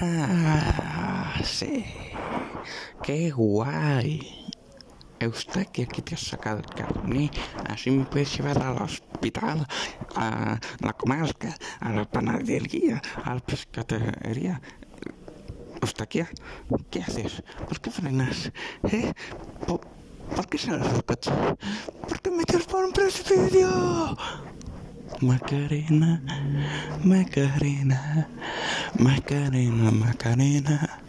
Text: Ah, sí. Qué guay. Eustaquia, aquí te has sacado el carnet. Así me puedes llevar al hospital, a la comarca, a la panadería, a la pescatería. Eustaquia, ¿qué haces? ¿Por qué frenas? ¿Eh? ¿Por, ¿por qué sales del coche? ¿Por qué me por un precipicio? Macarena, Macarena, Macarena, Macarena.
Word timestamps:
Ah, 0.00 1.40
sí. 1.42 1.84
Qué 3.02 3.30
guay. 3.30 4.46
Eustaquia, 5.18 5.84
aquí 5.84 6.02
te 6.02 6.14
has 6.14 6.20
sacado 6.20 6.58
el 6.60 6.66
carnet. 6.66 7.32
Así 7.68 7.90
me 7.90 8.04
puedes 8.04 8.36
llevar 8.36 8.62
al 8.62 8.80
hospital, 8.80 9.66
a 10.14 10.60
la 10.80 10.92
comarca, 10.92 11.56
a 11.80 11.90
la 11.90 12.04
panadería, 12.04 13.02
a 13.24 13.34
la 13.34 13.40
pescatería. 13.40 14.60
Eustaquia, 15.82 16.28
¿qué 16.90 17.02
haces? 17.02 17.42
¿Por 17.66 17.80
qué 17.80 17.90
frenas? 17.90 18.52
¿Eh? 18.92 19.12
¿Por, 19.66 19.80
¿por 20.34 20.46
qué 20.46 20.58
sales 20.58 20.92
del 20.92 21.04
coche? 21.04 21.32
¿Por 22.08 22.20
qué 22.20 22.30
me 22.30 22.44
por 22.44 22.84
un 22.84 22.92
precipicio? 22.92 24.16
Macarena, 25.20 26.22
Macarena, 27.02 28.28
Macarena, 28.96 29.90
Macarena. 29.90 31.07